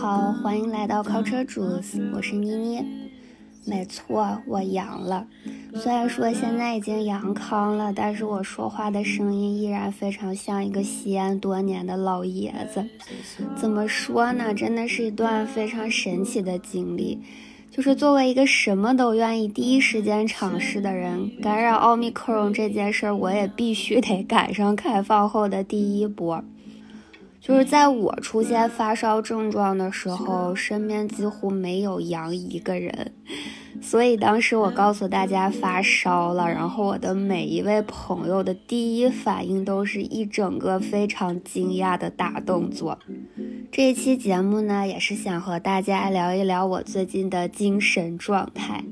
[0.00, 2.84] 好，欢迎来到 Culture Juice，我是妮妮。
[3.64, 5.26] 没错，我阳了。
[5.74, 12.86] 虽然说现在已经阳康了，但是我说话的声音依然非常像一个吸烟多年的老爷子。
[13.56, 14.54] 怎么说呢？
[14.54, 17.20] 真的是一段非常神奇的经历。
[17.68, 26.44] 就是作为一个什么都愿意第一时间尝试的人，感染奥密克戎这件事儿，我也必须得赶上开放后的第一波。
[27.48, 33.10] 就是在我出现发烧症状的时候，身边几乎没有阳一个人。
[33.80, 42.98] 所以当时我告诉大家发烧了，然后我的每一位朋友的第一反应都是一整个非常惊讶的大动作。
[43.72, 48.84] 这一期节目呢，也是想和大家聊一聊我最近的精神状态。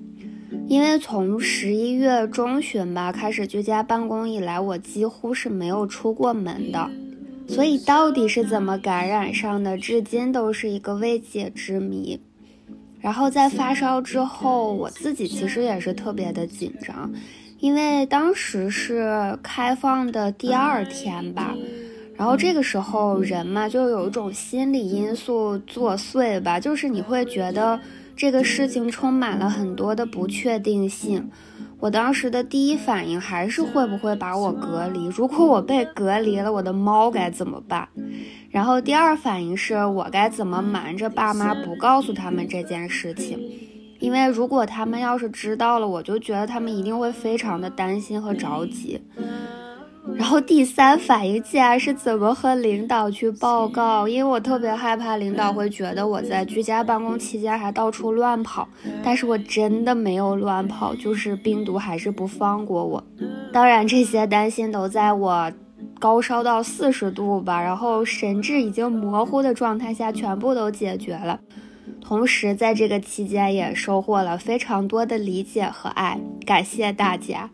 [0.67, 6.91] 因为从十一月中旬吧开始居家办公以来，我几乎是没有出过门的，
[7.49, 12.21] 所以到底是怎么感染上的，至今都是一个未解之谜。
[13.01, 17.13] 然后在发烧之后，我自己其实也是特别的紧张，
[17.61, 21.55] 因为当时是开放的第二天吧，
[22.17, 27.79] 然后这个时候人嘛就有一种心理因素作祟吧，就是你会觉得
[28.17, 31.31] 这个事情充满了很多的不确定性。
[31.79, 35.07] 我当时的第一反应还是会不会把我隔离？
[35.07, 37.87] 如果我被隔离了，我的猫该怎么办？
[38.51, 43.39] 然后第二反应是我该怎么瞒着爸妈不告诉他们这件事情？
[43.99, 49.01] 因为如果他们要是知道了，我就觉得他们一定会非常的担心和着急。
[50.15, 54.06] 然后第三反应竟然是怎么和领导去报告？
[54.06, 58.69] 因为我特别害怕领导会觉得我在居家办公期间还到处乱跑，
[59.03, 63.03] 但是我真的没有乱跑，就是病毒还是不放过我。
[63.53, 65.53] 当然这些担心都在我。
[65.99, 71.41] 高烧到四十度吧，然后神志已经模糊的状态下，全部都解决了。
[72.03, 77.49] 同时，在这个期间也收获了非常多的理解和爱，感谢大家。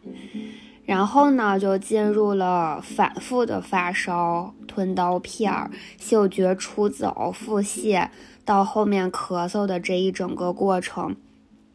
[0.85, 8.09] 然后呢，就进入了反复的发烧、吞刀片儿、嗅觉出走、腹泻，
[8.45, 11.15] 到后面咳嗽的这一整个过程。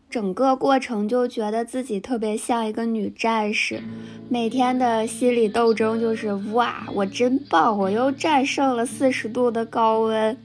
[0.09, 3.81] 整个过程就觉得自己特别像一个女战士，
[4.29, 10.37] 每天的心理斗争就是哇，我真棒，我又战胜了四十度的高温，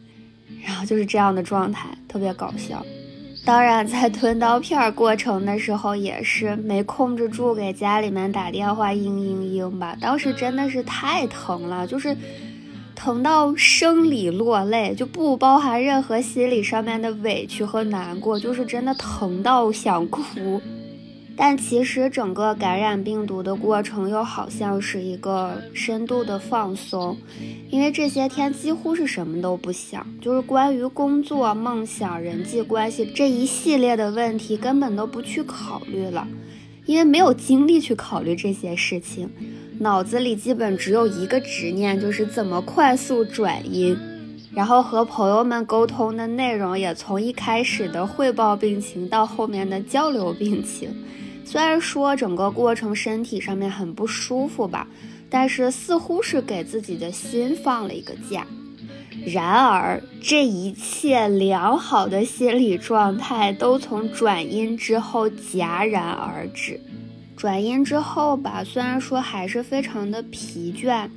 [0.65, 2.85] 然后就是这样的状态，特别搞笑。
[3.45, 12.17] 当然，在吞刀片过程的时候也是没控制住，给家里面打电话，嘤嘤嘤吧，当时真的是太疼了，就是。
[12.95, 20.21] 疼到生理落泪，就不包含任何心理上面的委屈和难过，就是真的疼到想哭。
[21.45, 27.19] 但其实整个感染病毒的过程又好像是一个深度的放松，
[27.69, 36.29] 因为这些天几乎是什么都不想，就是关于工作、梦想、人际关系这一系列的问题根本都不去考虑了，
[36.87, 39.29] 因为没有精力去考虑这些事情。
[39.81, 43.99] 脑子里基本只有一个执念，就是怎么快速转阴，
[44.53, 50.89] 然后和朋友们沟通的内容也从一开始的汇报病情到后面的交流病情。
[51.45, 54.87] 虽然说整个过程身体上面很不舒服吧，
[55.29, 58.47] 但是似乎是给自己的心放了一个假。
[59.27, 66.81] 然而，这一切良好的心理状态都从转阴之后戛然而止。
[67.37, 71.09] 转阴之后吧，虽然说还是非常的疲倦，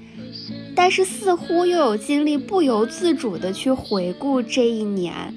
[0.75, 5.34] 但是似乎又有精力不由自主的去回顾这一年，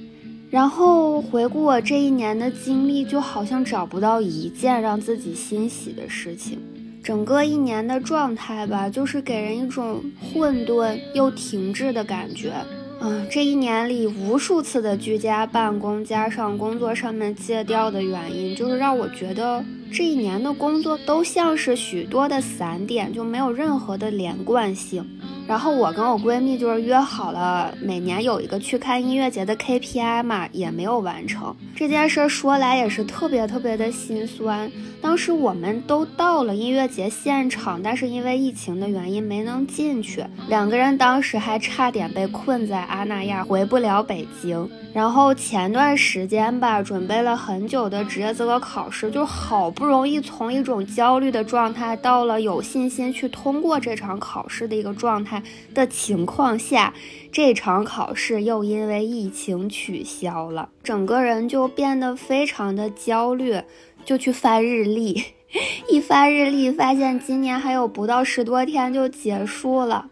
[0.50, 6.59] 然后回顾我这一年的经历，就好像找不到一件让自己欣喜的事情。
[7.04, 12.53] 整个一年的状态吧，就是给人一种混沌又停滞的感觉。
[13.00, 25.04] 嗯，这一年里无数次的居家办公，加上工作上面戒掉的原因，就是让我觉得这一年的工作都像是许多的散点，就没有任何的连贯性。
[25.48, 32.28] 然后我跟我闺蜜就是约好了，每年有一个去看音乐节的 KPI 嘛，也没有完成这件事。
[32.28, 34.71] 说来也是特别特别的心酸。
[35.00, 40.22] 当时我们都到了音乐节现场，但是因为疫情的原因没能进去。
[40.48, 44.68] 两个人当时还差点被困在阿那亚，回不了北京。
[44.95, 55.43] 然后前段时间吧，准备了很久的职业资格考试，就好不容易从一种焦虑的状态到了有信心去通过这场考试的一个状态
[55.73, 56.93] 的情况下，
[57.31, 63.63] 这场考试又因为疫情取消了，整个人就变得非常的焦虑，
[64.05, 65.23] 就去翻日历，
[65.89, 70.09] 一翻日历发现今年还有不到十多天就结束了。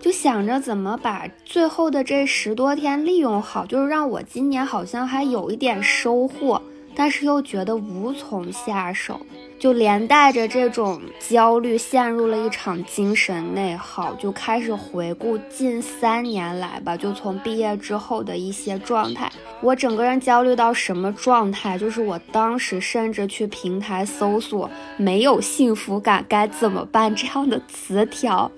[0.00, 6.62] 就想着怎么把最后的这十多天利用好，就是让我今年好像还有一点收获，
[6.94, 9.20] 但是又觉得无从下手，
[9.58, 19.30] 就连带着这种焦虑，陷入了一场精神内耗，就开始回顾近三年来吧，就从毕业之后的一些状态，
[19.60, 21.76] 我整个人焦虑到什么状态？
[21.76, 28.50] 就是我当时甚至去平台搜索“没有幸福感该怎么办”这样的词条。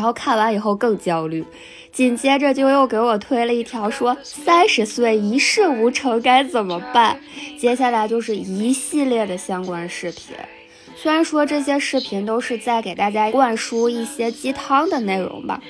[0.00, 1.44] 然后看完以后更焦虑，
[1.92, 7.20] 紧接着就又给我推了一条说三十岁一事无成该怎么办？
[7.58, 10.34] 接下来就是一系列的相关视频。
[10.96, 15.60] 虽然说这些视频都是在给大家灌输一些鸡汤的内容吧。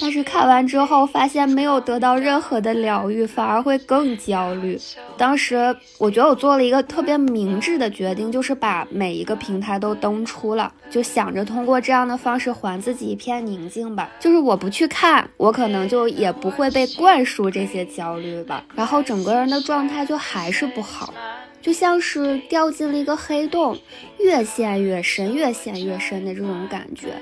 [0.00, 4.78] 但是看完之后，发现没有得到任何的疗愈，反而会更焦虑。
[5.16, 14.10] 当时我觉得我做了一个特别明智的决定，就是把每一个平台都登出了，就想着通过这样的方式还自己一片宁静吧。
[14.20, 18.64] 就是我不去看，我可能就也不会被灌输这些焦虑吧。
[18.74, 21.14] 然后整个人的状态就还是不好，
[21.62, 23.76] 就像是掉进了一个黑洞，
[24.18, 27.14] 越陷越深，越陷越深的这种感觉。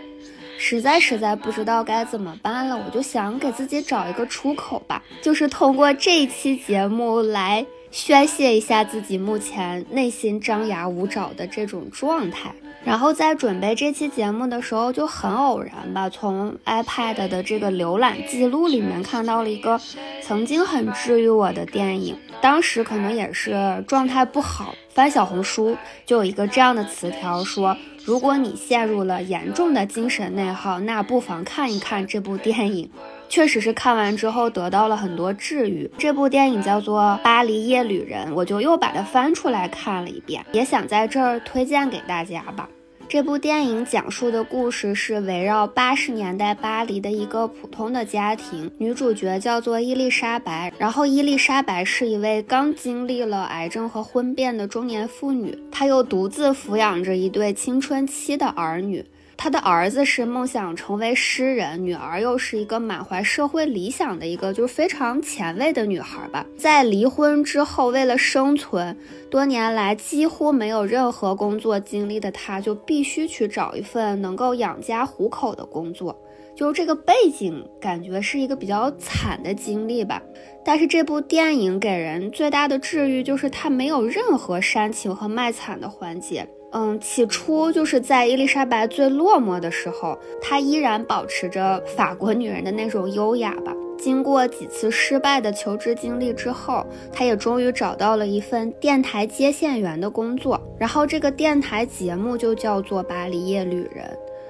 [0.67, 12.51] 实在实在不知道该怎么办了，我就想给自己找一个出口吧，就是通过这一期节目来宣泄一下自己目前内心张牙舞爪的这种状态。
[12.83, 19.79] 然后在准备这期节目的时候，就很偶然吧，从 iPad 的这个浏览记录里面看到了一个
[20.23, 25.77] 曾经很治愈我的电影，当时可能也是状态不好，翻小红书
[26.07, 27.77] 就有一个这样的词条说。
[28.05, 32.91] 如果你陷入了严重的精神内耗，那不妨看一看这部电影。
[33.27, 35.91] 确实是看完之后得到了很多治愈。
[35.97, 42.69] 这部电影叫做《巴黎夜旅人》，我就又把它翻出来看了一遍，也想在这儿推荐给大家吧。
[43.07, 50.73] 这部电影讲述的故事是围绕八十年代巴黎的一个普通的家庭，女主角叫做伊丽莎白。
[50.79, 59.05] 然后伊丽莎白是一位刚经历了癌症和婚变的中年妇女，她又独自抚养着一对青春期的儿女。
[59.37, 66.47] 他的儿子是梦想成为诗人，女儿又是一个满怀社会理想的一个就是非常前卫的女孩吧。
[66.57, 68.97] 在离婚之后，为了生存，
[69.31, 76.19] 多年来几乎没有任何工作经历的她，就必须去找一份能够养家糊口的工作。
[76.57, 80.23] 就是这个背景，感觉是一个比较惨的经历吧。
[80.65, 86.49] 但是这部电影给人最大的治愈，就是它没有任何煽情和卖惨的环节。
[86.77, 93.73] 嗯，起初就是在伊丽莎白最落寞的时候，她依然保持着法国女人的那种优雅吧。
[93.97, 100.61] 经过几次失败的求职经历之后，她也终于找到了一份电台接线员的工作。
[100.77, 104.05] 然后这个电台节目就叫做《巴黎夜旅人》。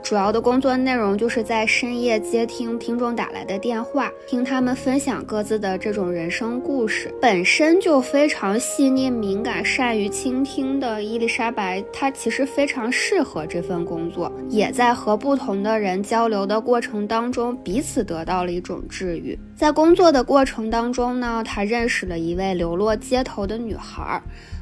[0.04, 7.10] 主要的工作内容就是在深夜接听听众打来的电话，听他们分享各自的这种人生故事。
[7.22, 19.38] 本身就非常细腻、敏感、善于倾听的伊丽莎白，她其实非常适合这份工作，也在和不同的人交流的过程当中，彼此得到了一种治愈。
[19.56, 24.20] 在工作的过程当中呢，她认识了一位流落街头的女孩。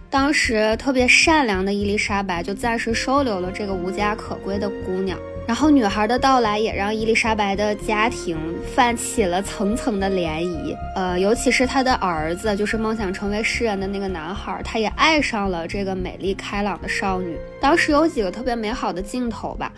[0.09, 8.39] 当时特别善良的伊丽莎白就暂时收留了这个无家可归的姑娘，然后女孩的到来也让伊丽莎白的家庭
[8.75, 10.77] 泛起了层层的涟漪。
[10.95, 17.37] 呃，尤其是她的儿子，就是梦想成为诗人的那个男孩，他也爱上了这个美丽开朗的少女。
[17.61, 19.73] 当时有几个特别美好的镜头吧。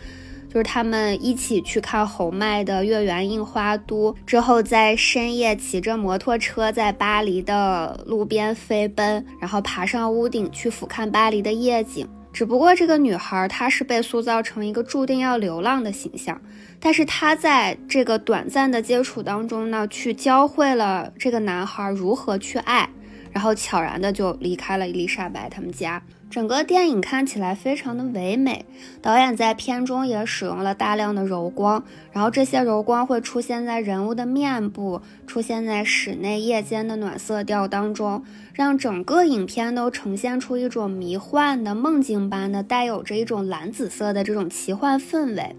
[0.47, 12.06] 就是他们一起去看侯麦的《月圆印花都》，之后在深夜骑着摩托车在巴黎的路边飞奔，然后爬上屋顶去俯瞰巴黎的夜景。
[12.35, 16.43] 只不过这个女孩她是被塑造成一个注定要流浪的形象，
[16.81, 22.91] 但是她在这个短暂的接触当中呢，去教会了这个男孩如何去爱，
[23.31, 26.03] 然后悄然的就离开了伊丽莎白他们家。
[26.35, 28.67] 整个电影看起来非常的唯美，
[29.00, 45.55] 导演在片中也使用了大量的柔光，然后这些柔光会出现在人物的面部，出现在室内夜间的暖色调当中，让整个影片都呈现出一种迷幻的梦境般的，带有着一种蓝紫色的这种奇幻氛围。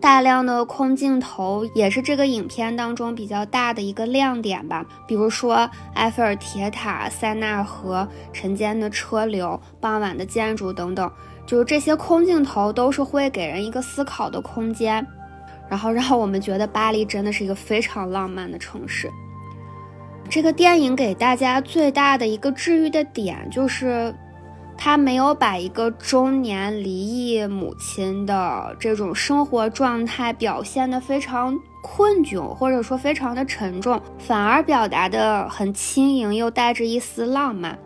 [0.00, 4.84] 大量的空镜头也是这个影片当中比较大的一个亮点吧。
[5.06, 11.10] 比如说埃菲尔铁塔、塞纳河、晨间的车流、傍晚的建筑等等，
[11.46, 15.04] 就是这些空镜头都是会给人一个思考的空间，
[15.68, 19.10] 然后让我们觉得巴黎真的是一个非常浪漫的城市。
[20.28, 24.14] 这个电影给大家最大的一个治愈的点就是。
[24.78, 37.78] 他没有把一个中年离异母亲的这种生活状态表现得非常困窘，或者说非常的沉重，反而表达的很轻盈，又带着一丝浪漫。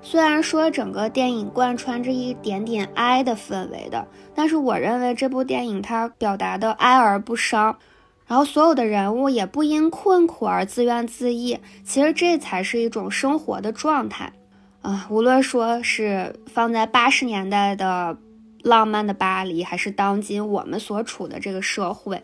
[0.00, 7.76] 虽然说整个电影贯穿着一点点哀的氛围的，但是我认为这部电影它表达的哀而不伤，
[8.26, 14.32] 然后所有的人物也不因困苦而自怨自艾，其实这才是一种生活的状态。
[14.84, 18.18] 啊，无论说是放在八十年代的
[18.62, 22.22] 浪漫的巴黎，还是当今我们所处的这个社会，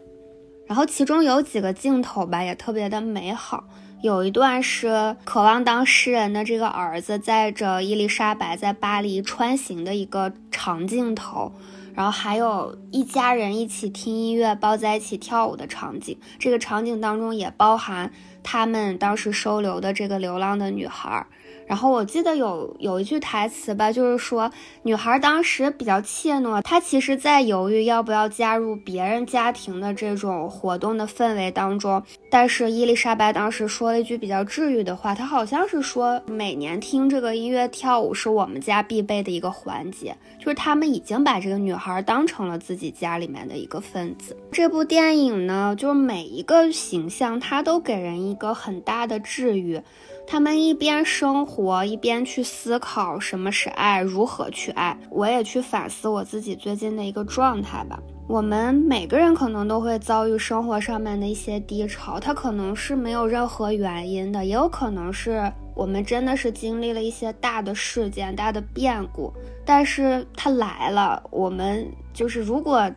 [0.66, 3.64] 然后其中有几个镜头吧，也特别的美好。
[4.02, 11.50] 有一段是渴望当诗人的这个儿子载着伊丽莎白在巴黎穿行的一个长镜头，
[11.94, 16.18] 然后还有一家人一起听音乐、抱在一起跳舞的场景。
[16.38, 18.12] 这个场景当中也包含
[18.42, 21.26] 他们当时收留的这个流浪的女孩。
[21.70, 24.50] 然后我记得有有一句台词吧，就是说
[24.82, 32.02] 女孩当时比较怯懦，她其实在犹豫要不要加入别人家庭的这种活动的氛围当中。
[32.28, 44.36] 但是伊丽莎白当时说了一句比较治愈的话，她好像是说每年听这个音乐跳舞是我们家必备的一个环节，就是他们已经把这个女孩当成了自己家里面的一个分子。
[44.50, 49.80] 这部电影呢，就是每一个形象它都给人一个很大的治愈。
[50.30, 54.96] 他们一边生活，一边去思考什么是爱，如何去爱。
[55.10, 58.00] 我也去反思我自己最近的一个状态吧。
[58.28, 69.32] 我们每个人可能都会遭遇生活上面的一些低潮，它可能是没有任何原因的，也有可能是我们真的是经历了一些大的事件、大的变故。
[69.64, 71.84] 但是它来了，我们
[72.14, 72.88] 就是如果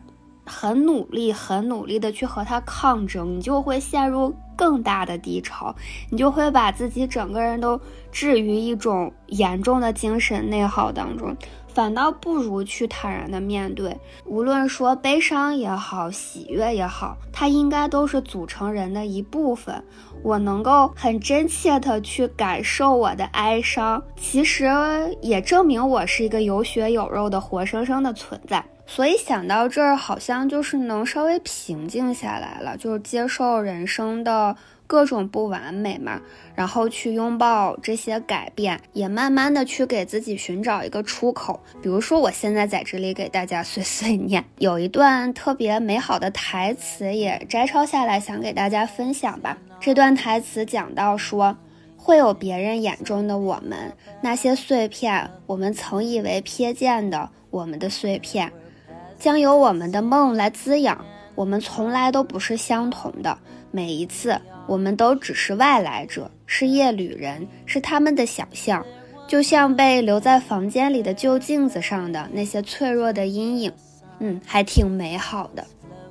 [0.46, 4.32] 很努力、很努力的去和它抗争，你就会陷入。
[4.56, 5.74] 更大的低潮，
[6.10, 7.80] 你就会把自己整个人都
[8.10, 11.36] 置于一种严重的精神内耗当中，
[11.74, 13.94] 反倒不如去坦然的面对。
[14.24, 19.82] 无论说悲伤也好，喜悦也好，它应该都是组成人的一部分。
[20.22, 24.70] 我能够很真切的去感受我的哀伤，其实
[25.20, 28.64] 也证明我是一个有血有肉的活生生的存在。
[28.86, 34.54] 所以想到这儿，好像就是能稍微平静下来了，就是接受人生的
[34.94, 36.20] 各种不完美嘛，
[36.54, 41.58] 然后去拥抱这些改变，也慢慢的去给自己寻找一个出口。
[41.82, 49.58] 比如说，我现在在这里给大家碎碎念，有一段特别美好的台词也摘抄下来，想给大家分享吧。
[49.80, 51.56] 这段台词讲到说，
[51.96, 58.52] 会有别人眼中的我们，那些碎片，我们曾以为瞥见的我们的碎片。
[59.18, 63.36] 将由我们的梦来滋养，我们从来都不是相同的。
[63.74, 68.86] 每一次，我们都只是外来者，是夜旅人，是他们的想象，
[69.26, 73.72] 就像被留在房间里的旧镜子上的那些脆弱的阴影。
[74.20, 75.66] 嗯，还挺美好的。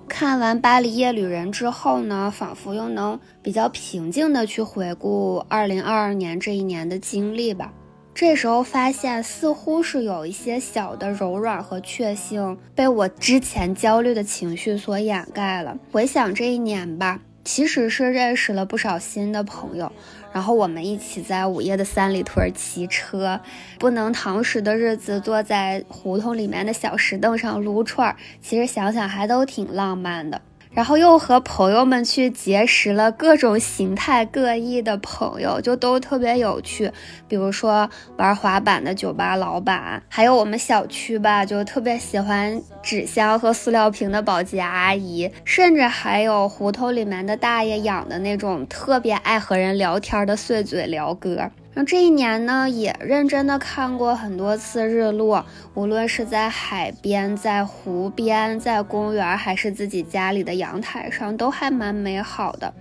[0.10, 7.74] 看完《巴黎夜旅人》之后呢，仿佛又能比较平静的去回顾2022年这一年的经历吧。
[8.14, 15.76] 这时候发现，似乎是有一些小的柔软和确幸被我之前焦虑的情绪所掩盖了。
[15.94, 19.92] 回想这一年吧，其实是认识了不少新的朋友，
[20.32, 23.42] 然后我们一起在午夜的三里屯骑车，
[23.78, 30.42] 不能堂食的日子坐在胡同里面的小石凳上撸串儿，其实想想还都挺浪漫的。
[30.74, 36.92] 然后又和朋友们去结识了各种形态各异的朋友，就都特别有趣。
[37.28, 51.52] 比如说玩滑板的酒吧老板，还有我们小区吧，就特别喜欢纸箱和塑料瓶的保洁阿姨， 甚至还有胡同里面的大爷养的那种特别爱和人聊天的碎嘴聊哥。
[51.74, 62.72] 然后这一年呢，也认真的看过很多次日落，无论是在海边、在湖边、在公园，还是自己家里的阳台上，都还蛮美好的。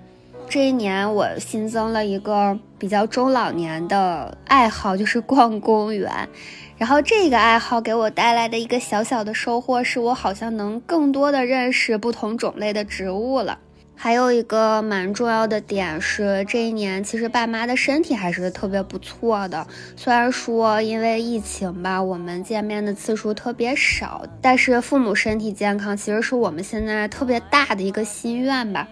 [0.46, 6.28] 这一年，我新增了一个比较中老年的爱好，就是逛公园。
[6.76, 13.58] 然后这个爱好给我带来的一个小小的收获，是我好像能更多的认识不同种类的植物了。
[14.02, 19.64] 还有一个蛮重要的点是，这一年其实爸妈的身体还是特别不错的。
[19.94, 28.88] 虽然说因为疫情吧，我们见面的次数特别少，但是父母身体健康其实是我们现在特别大的一个心愿吧。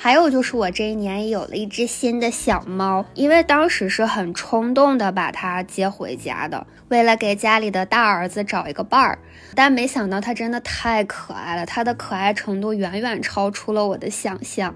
[0.00, 9.18] 还有就是我这一年也有了一只新的小猫，因为当时是很冲动的把它接回家的，为了给家里的大儿子找一个伴儿。
[9.56, 14.72] 但没想到它真的太可爱了，它的可爱程度远远超出了我的想象，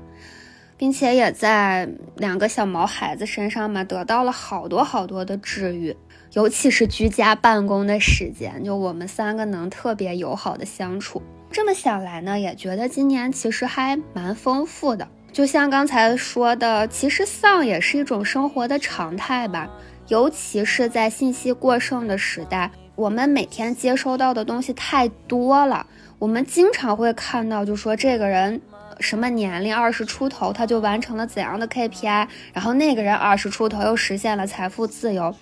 [0.76, 5.97] 并且也在两个小毛孩子身上嘛得到了好多好多的治愈，
[6.33, 11.23] 尤其是居家办公的时间，就我们三个能特别友好的相处。
[11.53, 15.07] 这么想来呢，也觉得今年其实还蛮丰富的。
[15.31, 19.71] 就像刚才说的，其实丧也是一种生活的常态吧。
[20.09, 25.87] 尤其是在信息过剩的时代，我们每天接收到的东西太多了。
[26.19, 28.61] 我们经常会看到，就说这个人
[29.01, 35.35] 什么年龄，二十出头他就完成了怎样的 KPI，然后那个人二十出头又实现了财富自由。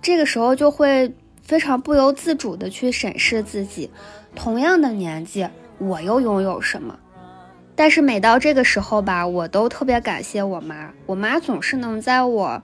[0.00, 1.12] 这个时候就会
[1.48, 3.90] 非常不由自主的去审视自己。
[4.34, 6.98] 同样的年纪，我又拥有什么？
[7.74, 10.92] 但是每到这个时候吧，我都特别感谢我妈。
[11.06, 12.62] 我妈总是能在我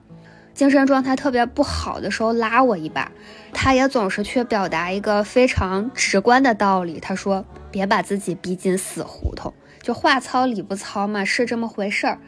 [0.53, 3.11] 精神状态特别不好的时候拉我一把，
[3.51, 6.99] 她也总是去表达一个非常直观的道理。
[6.99, 9.51] 她说：“别把自己逼进死胡同。”
[9.81, 12.19] 就话糙理不糙嘛，是这么回事儿。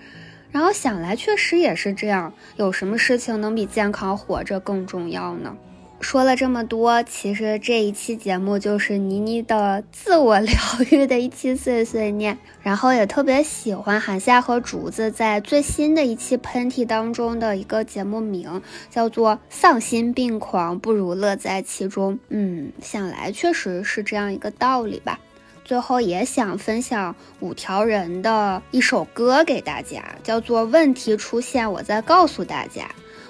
[0.49, 2.33] 然后想来，确实也是这样。
[2.55, 5.55] 有什么事情能比健康活着更重要呢？
[5.99, 10.55] 说了这么多，其实这一期节目就是妮妮的自我疗
[10.91, 12.37] 愈的一期碎碎念。
[12.61, 22.19] 然后也特别喜欢韩夏和竹子在最新的一期喷嚏当中的一个节目名，叫做“丧心病狂不如乐在其中”。
[22.29, 25.19] 嗯，想来确实是这样一个道理吧。
[25.63, 32.83] 最后也想分享五条人的一首歌给大家，叫做《问题出现，我再告诉大家》。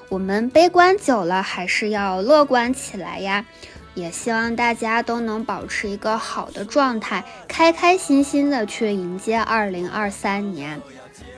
[0.10, 3.46] 我们悲观久了，还是要乐观起来呀！
[3.94, 10.80] 也希望大家都能保持一个好的状态，开开心心的去迎接二零二三年。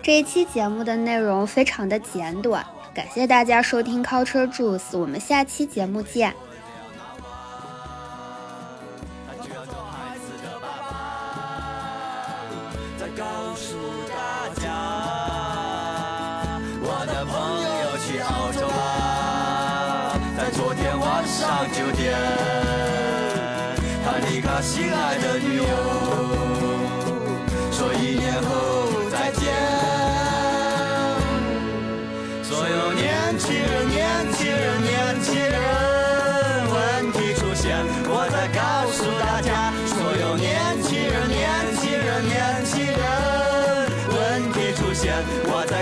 [0.04, 6.34] 这一期节目的内容非常的简短，感谢大家收听 Culture Juice，我们下期节目见。
[13.18, 13.76] 告诉
[14.08, 15.39] 大家
[21.40, 22.14] 上酒店，
[24.04, 25.64] 他离开心爱的女友，
[27.72, 29.48] 说一年后再见。
[32.44, 35.56] 所有年轻人、年轻人、年轻人，
[36.74, 37.72] 问题出现，
[38.04, 39.72] 我再告诉大家。
[39.88, 40.52] 所有年
[40.84, 41.40] 轻人、年
[41.80, 43.00] 轻人、年轻人，
[44.12, 44.20] 问
[44.52, 45.16] 题出现，
[45.48, 45.79] 我再。